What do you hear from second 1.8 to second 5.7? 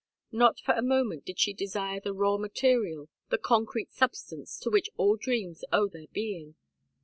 the raw material, the concrete substance, to which all dreams